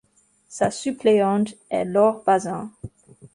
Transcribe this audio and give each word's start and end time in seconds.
Sa 0.49 0.71
suppléante 0.71 1.53
est 1.69 1.85
Laure 1.85 2.23
Bazan. 2.25 2.71